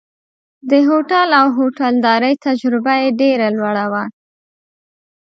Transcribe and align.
د 0.69 0.71
هوټل 0.87 1.29
او 1.39 1.47
هوټلدارۍ 1.57 2.33
تجربه 2.45 2.93
یې 3.01 3.09
ډېره 3.21 3.47
لوړه 3.57 3.85
وه. 3.91 4.03